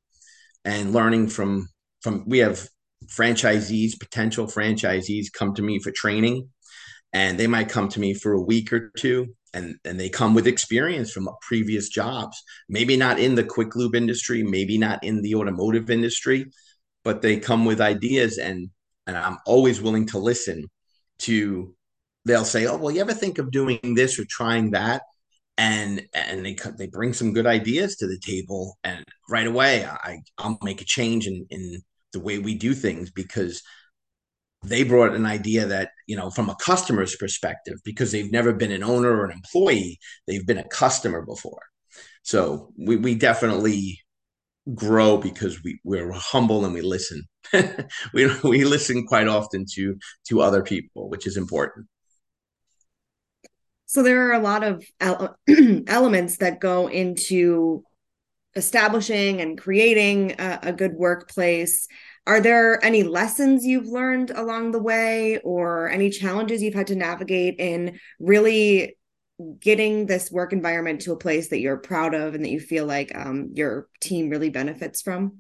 and 0.64 0.94
learning 0.94 1.28
from 1.30 1.70
from 2.02 2.24
we 2.28 2.40
have 2.40 2.68
franchisees, 3.08 4.00
potential 4.00 4.48
franchisees 4.48 5.32
come 5.32 5.54
to 5.54 5.62
me 5.62 5.80
for 5.80 5.92
training 5.92 6.50
and 7.16 7.40
they 7.40 7.48
might 7.48 7.70
come 7.70 7.88
to 7.88 8.02
me 8.02 8.14
for 8.14 8.34
a 8.34 8.42
week 8.42 8.74
or 8.74 8.92
two 8.98 9.34
and, 9.54 9.78
and 9.86 9.98
they 9.98 10.10
come 10.10 10.34
with 10.34 10.48
experience 10.48 11.14
from 11.14 11.30
previous 11.42 11.88
jobs. 11.88 12.44
Maybe 12.68 12.98
not 12.98 13.20
in 13.20 13.36
the 13.36 13.44
quick 13.44 13.74
lube 13.78 13.96
industry 13.96 14.44
maybe 14.44 14.78
not 14.78 15.02
in 15.02 15.22
the 15.22 15.34
automotive 15.36 15.90
industry 15.90 16.48
but 17.06 17.22
they 17.22 17.40
come 17.40 17.64
with 17.64 17.80
ideas 17.80 18.38
and 18.38 18.70
and 19.08 19.16
i'm 19.16 19.38
always 19.46 19.82
willing 19.82 20.08
to 20.08 20.18
listen 20.18 20.66
to 21.20 21.74
they'll 22.26 22.44
say 22.44 22.68
oh 22.68 22.76
well 22.76 22.94
you 22.94 23.00
ever 23.00 23.14
think 23.14 23.38
of 23.38 23.50
doing 23.50 23.80
this 23.96 24.20
or 24.20 24.26
trying 24.30 24.72
that? 24.72 25.02
And 25.58 26.06
and 26.14 26.46
they 26.46 26.58
they 26.78 26.88
bring 26.88 27.14
some 27.14 27.32
good 27.32 27.48
ideas 27.48 27.96
to 27.98 28.08
the 28.08 28.20
table 28.20 28.78
and 28.84 29.06
right 29.30 29.48
away 29.48 29.86
i 29.86 30.18
i'll 30.38 30.58
make 30.64 30.82
a 30.82 30.86
change 30.86 31.28
in 31.28 31.46
in 31.50 31.82
the 32.12 32.20
way 32.20 32.40
we 32.40 32.56
do 32.56 32.74
things 32.74 33.10
because 33.10 33.62
they 34.68 34.84
brought 34.84 35.16
an 35.16 35.26
idea 35.26 35.66
that 35.66 35.92
you 36.08 36.16
know 36.16 36.30
from 36.30 36.50
a 36.50 36.56
customer's 36.56 37.16
perspective 37.16 37.80
because 37.84 38.12
they've 38.12 38.32
never 38.32 38.54
been 38.54 38.72
an 38.72 38.84
owner 38.84 39.10
or 39.10 39.26
an 39.26 39.32
employee 39.32 40.00
they've 40.28 40.46
been 40.46 40.58
a 40.58 40.68
customer 40.70 41.22
before. 41.22 41.62
So 42.24 42.74
we, 42.78 42.96
we 42.96 43.16
definitely 43.16 44.00
grow 44.74 45.18
because 45.18 45.64
we, 45.64 45.80
we're 45.84 46.12
humble 46.12 46.66
and 46.66 46.74
we 46.74 46.82
listen. 46.82 47.24
We, 48.14 48.30
we 48.44 48.64
listen 48.66 49.06
quite 49.08 49.28
often 49.28 49.66
to 49.74 49.98
to 50.28 50.42
other 50.42 50.64
people 50.64 51.10
which 51.10 51.28
is 51.28 51.38
important. 51.38 51.88
So 53.86 54.04
there 54.04 54.28
are 54.28 54.34
a 54.34 54.40
lot 54.40 54.64
of 54.64 54.84
ele- 55.00 55.38
elements 55.88 56.38
that 56.38 56.60
go 56.60 56.88
into 56.88 57.84
establishing 58.56 59.42
and 59.42 59.58
creating 59.58 60.36
a, 60.40 60.60
a 60.64 60.74
good 60.74 60.94
workplace 60.94 61.88
are 62.28 62.42
there 62.42 62.84
any 62.84 63.04
lessons 63.04 63.66
you've 63.66 63.88
learned 63.88 64.32
along 64.32 64.72
the 64.72 64.82
way 64.82 65.40
or 65.40 65.90
any 65.90 66.10
challenges 66.10 66.62
you've 66.62 66.74
had 66.74 66.88
to 66.88 66.96
navigate 66.96 67.56
in 67.60 68.00
really 68.20 68.98
getting 69.60 70.06
this 70.06 70.32
work 70.32 70.54
environment 70.54 71.02
to 71.02 71.12
a 71.12 71.18
place 71.18 71.50
that 71.50 71.60
you're 71.60 71.78
proud 71.78 72.14
of 72.14 72.34
and 72.34 72.44
that 72.44 72.50
you 72.50 72.60
feel 72.60 72.86
like 72.86 73.16
um, 73.16 73.52
your 73.54 73.88
team 74.00 74.30
really 74.30 74.50
benefits 74.50 75.02
from? 75.02 75.40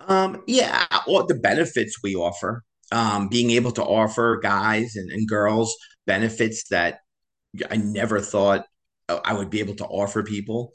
Um, 0.00 0.42
yeah, 0.46 0.86
what 1.06 1.28
the 1.28 1.34
benefits 1.34 2.02
we 2.02 2.14
offer, 2.14 2.62
um, 2.92 3.28
being 3.28 3.50
able 3.50 3.72
to 3.72 3.82
offer 3.82 4.38
guys 4.42 4.96
and, 4.96 5.10
and 5.10 5.28
girls 5.28 5.74
benefits 6.06 6.68
that 6.68 7.00
I 7.70 7.76
never 7.76 8.20
thought 8.20 8.66
I 9.08 9.34
would 9.34 9.50
be 9.50 9.60
able 9.60 9.76
to 9.76 9.86
offer 9.86 10.22
people. 10.22 10.72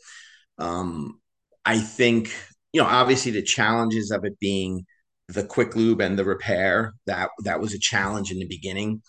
Um, 0.58 1.20
I 1.66 1.80
think 1.80 2.34
you 2.74 2.82
know 2.82 2.88
obviously 2.88 3.32
the 3.32 3.42
challenges 3.42 4.12
of 4.12 4.26
it 4.26 4.40
being 4.40 4.86
the 5.30 5.44
quick 5.44 5.76
lube 5.76 6.02
and 6.02 6.18
the 6.18 6.26
repair 6.26 6.94
that 7.06 7.30
that 7.44 7.60
was 7.60 7.74
a 7.74 7.80
challenge 7.80 8.32
in 8.32 8.40
the 8.40 8.48
beginning. 8.48 9.02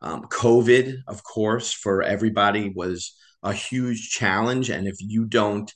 Um, 0.00 0.22
COVID, 0.24 0.96
of 1.06 1.22
course, 1.24 1.72
for 1.72 2.02
everybody 2.02 2.72
was 2.74 3.14
a 3.42 3.52
huge 3.52 4.10
challenge. 4.10 4.70
And 4.70 4.86
if 4.88 4.96
you 4.98 5.24
don't, 5.24 5.72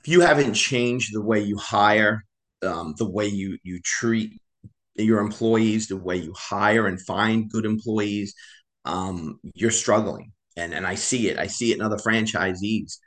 if 0.00 0.08
you 0.08 0.20
haven't 0.20 0.54
changed 0.54 1.14
the 1.14 1.22
way 1.22 1.40
you 1.40 1.56
hire, 1.56 2.24
um, 2.62 2.94
the 2.98 3.08
way 3.08 3.26
you 3.26 3.58
you 3.62 3.80
treat 3.80 4.32
your 4.96 5.20
employees, 5.20 5.86
the 5.88 5.96
way 5.96 6.16
you 6.16 6.34
hire 6.36 6.86
and 6.86 7.00
find 7.00 7.50
good 7.50 7.64
employees, 7.64 8.34
um, 8.84 9.38
you're 9.54 9.70
struggling. 9.70 10.32
And 10.56 10.74
and 10.74 10.86
I 10.86 10.96
see 10.96 11.28
it. 11.28 11.38
I 11.38 11.46
see 11.46 11.70
it 11.70 11.76
in 11.76 11.82
other 11.82 11.96
franchisees. 11.98 12.98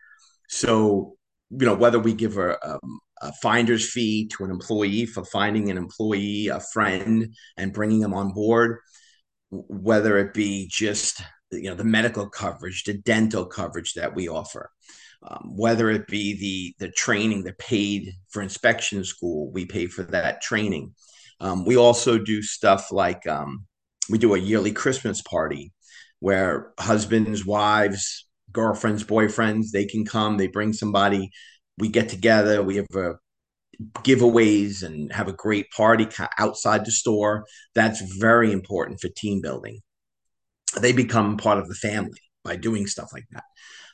So 0.47 1.15
you 1.49 1.65
know 1.65 1.75
whether 1.75 1.99
we 1.99 2.13
give 2.13 2.37
a, 2.37 2.51
a, 2.51 2.79
a 3.21 3.31
finder's 3.41 3.89
fee 3.89 4.27
to 4.27 4.43
an 4.43 4.51
employee 4.51 5.05
for 5.05 5.23
finding 5.25 5.69
an 5.69 5.77
employee, 5.77 6.47
a 6.47 6.59
friend, 6.59 7.33
and 7.57 7.73
bringing 7.73 7.99
them 7.99 8.13
on 8.13 8.33
board, 8.33 8.79
whether 9.49 10.17
it 10.17 10.33
be 10.33 10.67
just 10.71 11.21
you 11.51 11.69
know 11.69 11.75
the 11.75 11.83
medical 11.83 12.29
coverage, 12.29 12.83
the 12.83 12.93
dental 12.93 13.45
coverage 13.45 13.93
that 13.93 14.15
we 14.15 14.27
offer. 14.27 14.69
Um, 15.25 15.53
whether 15.55 15.89
it 15.89 16.07
be 16.07 16.37
the 16.37 16.85
the 16.85 16.91
training, 16.91 17.43
the 17.43 17.53
paid 17.53 18.11
for 18.29 18.41
inspection 18.41 19.03
school, 19.05 19.51
we 19.51 19.65
pay 19.65 19.87
for 19.87 20.03
that 20.03 20.41
training. 20.41 20.93
Um, 21.39 21.65
we 21.65 21.77
also 21.77 22.17
do 22.17 22.41
stuff 22.41 22.91
like 22.91 23.25
um, 23.27 23.65
we 24.09 24.17
do 24.17 24.35
a 24.35 24.39
yearly 24.39 24.71
Christmas 24.71 25.21
party 25.21 25.71
where 26.19 26.73
husbands, 26.79 27.45
wives, 27.45 28.25
girlfriends, 28.53 29.03
boyfriends, 29.03 29.71
they 29.71 29.85
can 29.85 30.05
come, 30.05 30.37
they 30.37 30.47
bring 30.47 30.73
somebody, 30.73 31.31
we 31.77 31.89
get 31.89 32.09
together, 32.09 32.61
we 32.63 32.77
have 32.77 32.85
a 32.95 33.13
giveaways 34.03 34.83
and 34.83 35.11
have 35.11 35.27
a 35.27 35.33
great 35.33 35.69
party 35.71 36.07
outside 36.37 36.85
the 36.85 36.91
store. 36.91 37.45
That's 37.75 38.01
very 38.01 38.51
important 38.51 39.01
for 39.01 39.09
team 39.09 39.41
building. 39.41 39.79
They 40.79 40.93
become 40.93 41.37
part 41.37 41.59
of 41.59 41.67
the 41.67 41.75
family 41.75 42.19
by 42.43 42.55
doing 42.55 42.87
stuff 42.87 43.09
like 43.13 43.25
that. 43.31 43.43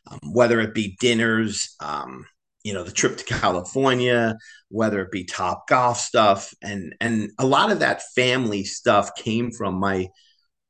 Um, 0.10 0.20
whether 0.34 0.60
it 0.60 0.74
be 0.74 0.98
dinners, 1.00 1.76
um, 1.82 2.26
you 2.64 2.74
know, 2.74 2.84
the 2.84 2.92
trip 2.92 3.18
to 3.18 3.24
California, 3.24 4.36
whether 4.70 5.02
it 5.02 5.12
be 5.12 5.26
top 5.26 5.68
golf 5.68 5.98
stuff, 5.98 6.54
and 6.62 6.96
and 7.00 7.32
a 7.38 7.46
lot 7.46 7.72
of 7.72 7.80
that 7.80 8.02
family 8.16 8.64
stuff 8.64 9.16
came 9.16 9.52
from 9.52 9.76
my 9.76 10.08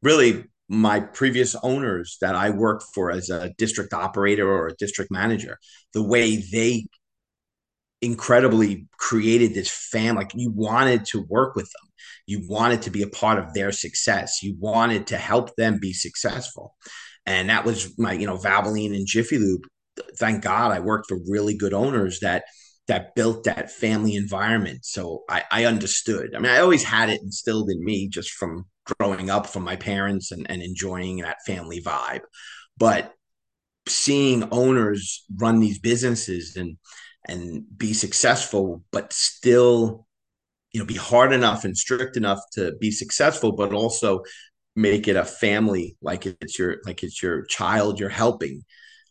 really 0.01 0.45
my 0.69 0.99
previous 0.99 1.55
owners 1.63 2.17
that 2.21 2.35
I 2.35 2.51
worked 2.51 2.83
for 2.93 3.11
as 3.11 3.29
a 3.29 3.49
district 3.57 3.93
operator 3.93 4.47
or 4.47 4.67
a 4.67 4.75
district 4.75 5.11
manager, 5.11 5.57
the 5.93 6.03
way 6.03 6.37
they 6.37 6.85
incredibly 8.01 8.87
created 8.97 9.53
this 9.53 9.69
family. 9.69 10.23
Like 10.23 10.31
you 10.35 10.51
wanted 10.51 11.05
to 11.07 11.25
work 11.27 11.55
with 11.55 11.65
them. 11.65 11.91
You 12.27 12.45
wanted 12.47 12.83
to 12.83 12.91
be 12.91 13.01
a 13.01 13.07
part 13.07 13.39
of 13.39 13.53
their 13.53 13.71
success. 13.71 14.43
You 14.43 14.55
wanted 14.59 15.07
to 15.07 15.17
help 15.17 15.55
them 15.55 15.79
be 15.79 15.93
successful. 15.93 16.75
And 17.25 17.49
that 17.49 17.65
was 17.65 17.97
my, 17.97 18.13
you 18.13 18.27
know, 18.27 18.37
Valvoline 18.37 18.95
and 18.95 19.07
Jiffy 19.07 19.37
Lube. 19.37 19.63
Thank 20.17 20.43
God 20.43 20.71
I 20.71 20.79
worked 20.79 21.07
for 21.09 21.19
really 21.27 21.57
good 21.57 21.73
owners 21.73 22.19
that 22.21 22.43
that 22.87 23.13
built 23.15 23.43
that 23.43 23.71
family 23.71 24.15
environment. 24.15 24.83
So 24.83 25.23
I, 25.29 25.43
I 25.51 25.65
understood. 25.65 26.33
I 26.35 26.39
mean, 26.39 26.51
I 26.51 26.59
always 26.59 26.83
had 26.83 27.09
it 27.09 27.21
instilled 27.21 27.69
in 27.69 27.83
me 27.83 28.07
just 28.07 28.31
from 28.31 28.65
growing 28.97 29.29
up 29.29 29.47
from 29.47 29.63
my 29.63 29.75
parents 29.75 30.31
and, 30.31 30.49
and 30.49 30.61
enjoying 30.61 31.17
that 31.17 31.37
family 31.45 31.81
vibe. 31.81 32.21
But 32.77 33.13
seeing 33.87 34.47
owners 34.51 35.25
run 35.35 35.59
these 35.59 35.79
businesses 35.79 36.55
and 36.55 36.77
and 37.27 37.63
be 37.77 37.93
successful, 37.93 38.83
but 38.91 39.11
still, 39.11 40.07
you 40.71 40.79
know, 40.79 40.85
be 40.85 40.95
hard 40.95 41.33
enough 41.33 41.65
and 41.65 41.77
strict 41.77 42.15
enough 42.17 42.39
to 42.53 42.73
be 42.79 42.91
successful, 42.91 43.51
but 43.51 43.73
also 43.73 44.23
make 44.75 45.07
it 45.07 45.15
a 45.15 45.25
family 45.25 45.97
like 46.01 46.25
it's 46.25 46.57
your 46.57 46.77
like 46.85 47.03
it's 47.03 47.21
your 47.21 47.43
child 47.45 47.99
you're 47.99 48.09
helping. 48.09 48.63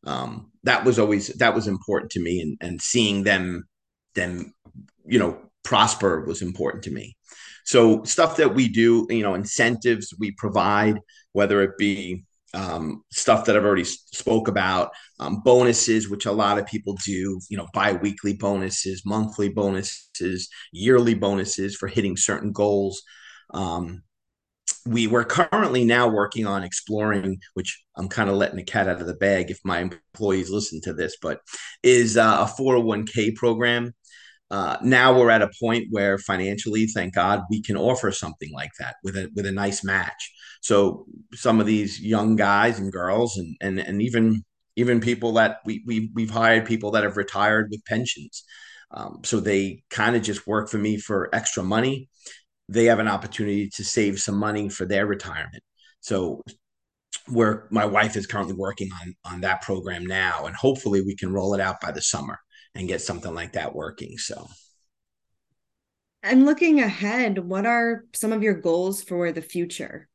Um, 0.07 0.53
that 0.65 0.85
was 0.85 0.99
always 0.99 1.29
that 1.29 1.55
was 1.55 1.67
important 1.67 2.13
to 2.13 2.21
me, 2.21 2.41
and 2.41 2.57
and 2.61 2.81
seeing 2.81 3.25
them 3.25 3.65
them 4.15 4.55
you 5.07 5.19
know 5.19 5.39
prosper 5.63 6.25
was 6.25 6.43
important 6.43 6.85
to 6.85 6.91
me. 6.91 7.17
So 7.69 8.03
stuff 8.05 8.39
that 8.39 8.55
we 8.55 8.67
do, 8.67 9.07
you 9.11 9.23
know, 9.23 9.35
incentives 9.35 10.15
we 10.19 10.31
provide, 10.31 11.01
whether 11.33 11.61
it 11.61 11.77
be 11.77 12.25
um, 12.55 13.03
stuff 13.13 13.45
that 13.45 13.59
I've 13.59 13.65
already 13.67 13.85
spoke 13.85 14.49
about, 14.49 14.91
um, 15.21 15.43
bonuses, 15.45 16.09
which 16.09 16.25
a 16.25 16.33
lot 16.33 16.59
of 16.59 16.65
people 16.65 16.97
do, 17.05 17.39
you 17.51 17.59
know, 17.59 17.69
biweekly 17.75 18.33
bonuses, 18.33 19.03
monthly 19.05 19.51
bonuses, 19.51 20.49
yearly 20.73 21.13
bonuses 21.13 21.77
for 21.77 21.89
hitting 21.89 22.17
certain 22.17 22.53
goals. 22.53 23.03
Um, 23.53 24.03
we 24.87 25.07
were 25.07 25.25
currently 25.25 25.85
now 25.85 26.09
working 26.09 26.47
on 26.47 26.65
exploring, 26.65 27.39
which 27.53 27.85
I'm 27.99 28.09
kind 28.09 28.31
of 28.31 28.37
letting 28.37 28.57
the 28.57 28.63
cat 28.63 28.89
out 28.89 29.03
of 29.03 29.07
the 29.07 29.13
bag 29.13 29.51
if 29.51 29.59
my 29.63 29.81
employees 29.81 30.51
listen 30.51 30.81
to 30.85 30.95
this, 30.95 31.19
but 31.21 31.41
is 31.83 32.17
uh, 32.17 32.49
a 32.49 32.63
401k 32.63 33.35
program 33.35 33.93
uh, 34.51 34.79
now 34.83 35.17
we're 35.19 35.31
at 35.31 35.43
a 35.43 35.51
point 35.61 35.89
where 35.91 36.17
financially, 36.19 36.87
thank 36.87 37.15
God, 37.15 37.43
we 37.51 37.63
can 37.63 37.77
offer 37.77 38.11
something 38.11 38.51
like 38.53 38.71
that 38.79 38.97
with 39.03 39.17
a 39.17 39.31
with 39.35 39.45
a 39.47 39.53
nice 39.53 39.85
match. 39.85 40.33
So 40.63 41.07
some 41.35 41.61
of 41.61 41.67
these 41.67 42.01
young 42.01 42.37
guys 42.37 42.79
and 42.79 42.91
girls, 42.91 43.37
and 43.37 43.57
and 43.61 43.79
and 43.79 44.01
even 44.01 44.45
even 44.77 45.01
people 45.01 45.33
that 45.35 45.59
we, 45.67 45.83
we 45.87 46.11
we've 46.15 46.31
hired 46.31 46.65
people 46.67 46.93
that 46.93 47.05
have 47.05 47.19
retired 47.19 47.69
with 47.71 47.85
pensions. 47.85 48.45
Um, 48.91 49.21
so 49.23 49.39
they 49.39 49.83
kind 49.91 50.17
of 50.17 50.23
just 50.23 50.47
work 50.47 50.71
for 50.71 50.79
me 50.79 50.97
for 50.97 51.29
extra 51.35 51.63
money. 51.63 52.09
They 52.71 52.87
have 52.87 53.01
an 53.01 53.09
opportunity 53.09 53.69
to 53.75 53.85
save 53.85 54.19
some 54.19 54.37
money 54.37 54.71
for 54.71 54.87
their 54.87 55.07
retirement. 55.07 55.63
So 56.01 56.43
where 57.27 57.67
my 57.71 57.85
wife 57.85 58.17
is 58.17 58.27
currently 58.27 58.55
working 58.55 58.89
on 59.03 59.15
on 59.31 59.41
that 59.43 59.61
program 59.61 60.07
now, 60.07 60.47
and 60.47 60.57
hopefully 60.57 61.03
we 61.03 61.17
can 61.17 61.33
roll 61.35 61.53
it 61.53 61.61
out 61.61 61.83
by 61.83 61.93
the 61.93 62.01
summer 62.01 62.39
and 62.75 62.89
get 62.89 63.03
something 63.03 63.35
like 63.35 63.53
that 63.53 63.75
working. 63.75 64.19
So, 64.19 64.49
and 66.23 66.45
looking 66.45 66.81
ahead, 66.81 67.39
what 67.39 67.67
are 67.67 68.05
some 68.13 68.33
of 68.33 68.43
your 68.43 68.55
goals 68.55 69.03
for 69.03 69.33
the 69.33 69.43
future? 69.43 70.09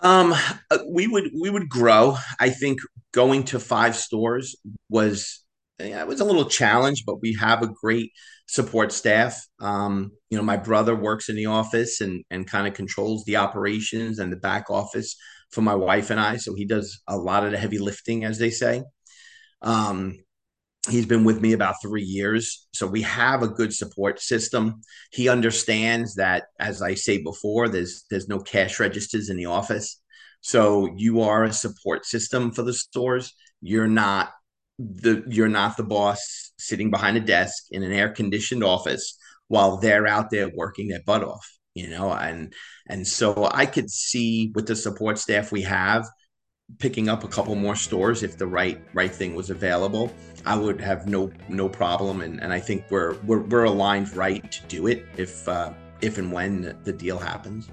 Um, 0.00 0.34
uh, 0.70 0.78
we 0.88 1.06
would 1.06 1.30
we 1.40 1.48
would 1.50 1.68
grow. 1.68 2.16
I 2.40 2.50
think 2.50 2.80
going 3.12 3.44
to 3.44 3.60
five 3.60 3.96
stores 3.96 4.56
was 4.88 5.44
yeah, 5.80 6.00
it 6.02 6.08
was 6.08 6.20
a 6.20 6.24
little 6.24 6.48
challenge, 6.48 7.04
but 7.06 7.20
we 7.22 7.34
have 7.34 7.62
a 7.62 7.68
great 7.68 8.12
support 8.46 8.92
staff. 8.92 9.40
Um, 9.60 10.12
you 10.30 10.36
know, 10.36 10.42
my 10.44 10.56
brother 10.56 10.94
works 10.94 11.28
in 11.28 11.36
the 11.36 11.46
office 11.46 12.00
and 12.00 12.24
and 12.30 12.46
kind 12.46 12.66
of 12.66 12.74
controls 12.74 13.24
the 13.24 13.36
operations 13.36 14.18
and 14.18 14.32
the 14.32 14.36
back 14.36 14.70
office 14.70 15.16
for 15.50 15.62
my 15.62 15.74
wife 15.74 16.10
and 16.10 16.18
I. 16.18 16.36
So 16.36 16.54
he 16.54 16.64
does 16.64 17.00
a 17.06 17.16
lot 17.16 17.44
of 17.44 17.52
the 17.52 17.58
heavy 17.58 17.78
lifting, 17.78 18.24
as 18.24 18.38
they 18.38 18.50
say. 18.50 18.82
Um, 19.62 20.18
he's 20.88 21.06
been 21.06 21.24
with 21.24 21.40
me 21.40 21.52
about 21.52 21.76
three 21.80 22.02
years. 22.02 22.66
So 22.74 22.86
we 22.86 23.02
have 23.02 23.42
a 23.42 23.48
good 23.48 23.72
support 23.72 24.20
system. 24.20 24.82
He 25.12 25.28
understands 25.28 26.16
that 26.16 26.44
as 26.58 26.82
i 26.82 26.94
say 26.94 27.22
before 27.22 27.68
there's 27.68 28.04
there's 28.10 28.28
no 28.28 28.38
cash 28.38 28.80
registers 28.80 29.28
in 29.28 29.36
the 29.36 29.46
office. 29.46 30.00
So 30.40 30.92
you 30.96 31.22
are 31.22 31.44
a 31.44 31.52
support 31.52 32.04
system 32.04 32.50
for 32.50 32.62
the 32.62 32.74
stores. 32.74 33.32
You're 33.60 33.86
not 33.88 34.32
the 34.78 35.24
you're 35.28 35.48
not 35.48 35.76
the 35.76 35.84
boss 35.84 36.52
sitting 36.58 36.90
behind 36.90 37.16
a 37.16 37.20
desk 37.20 37.64
in 37.70 37.82
an 37.82 37.92
air 37.92 38.08
conditioned 38.08 38.64
office 38.64 39.16
while 39.48 39.76
they're 39.76 40.08
out 40.08 40.30
there 40.30 40.50
working 40.54 40.88
their 40.88 41.02
butt 41.06 41.22
off 41.22 41.46
you 41.74 41.88
know? 41.88 42.12
And 42.12 42.52
and 42.88 43.06
so 43.06 43.48
i 43.52 43.66
could 43.66 43.90
see 43.90 44.52
with 44.54 44.66
the 44.66 44.76
support 44.76 45.18
staff 45.18 45.52
we 45.52 45.62
have 45.62 46.06
picking 46.78 47.08
up 47.08 47.24
a 47.24 47.28
couple 47.28 47.54
more 47.54 47.76
stores 47.76 48.22
if 48.22 48.38
the 48.38 48.46
right 48.46 48.80
right 48.94 49.14
thing 49.14 49.34
was 49.34 49.50
available 49.50 50.12
i 50.46 50.56
would 50.56 50.80
have 50.80 51.06
no 51.06 51.30
no 51.48 51.68
problem. 51.68 52.20
And, 52.20 52.42
and 52.42 52.52
i 52.52 52.60
think 52.60 52.84
we're, 52.90 53.14
we're 53.24 53.40
we're 53.40 53.64
aligned 53.64 54.14
right 54.16 54.50
to 54.50 54.62
do 54.66 54.86
it 54.86 55.06
if 55.16 55.48
uh, 55.48 55.72
if 56.00 56.18
and 56.18 56.32
when 56.32 56.76
the 56.84 56.92
deal 56.92 57.18
happens 57.18 57.68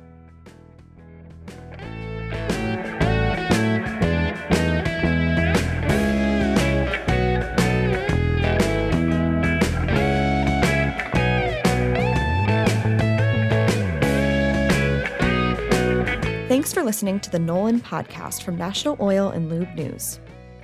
listening 16.89 17.19
to 17.19 17.29
the 17.29 17.37
NOLN 17.37 17.79
podcast 17.81 18.41
from 18.41 18.57
National 18.57 18.97
Oil 18.99 19.29
and 19.29 19.47
Lube 19.47 19.75
News. 19.75 20.19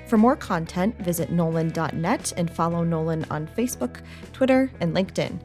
For 0.07 0.17
more 0.17 0.35
content, 0.35 0.97
visit 0.97 1.29
noln.net 1.29 2.33
and 2.35 2.49
follow 2.49 2.83
NOLN 2.83 3.27
on 3.29 3.45
Facebook, 3.49 4.01
Twitter, 4.33 4.71
and 4.79 4.95
LinkedIn. 4.95 5.39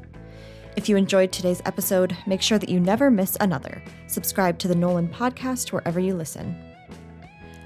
If 0.76 0.88
you 0.88 0.96
enjoyed 0.96 1.32
today's 1.32 1.60
episode, 1.66 2.16
make 2.26 2.40
sure 2.40 2.58
that 2.58 2.70
you 2.70 2.80
never 2.80 3.10
miss 3.10 3.36
another. 3.40 3.82
Subscribe 4.06 4.58
to 4.60 4.68
the 4.68 4.74
NOLN 4.74 5.12
podcast 5.12 5.70
wherever 5.70 6.00
you 6.00 6.14
listen. 6.14 6.58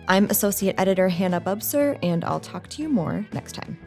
I'm 0.08 0.28
Associate 0.28 0.74
Editor 0.76 1.08
Hannah 1.08 1.40
Bubser, 1.40 1.96
and 2.02 2.24
I'll 2.24 2.40
talk 2.40 2.66
to 2.70 2.82
you 2.82 2.88
more 2.88 3.24
next 3.32 3.52
time. 3.52 3.78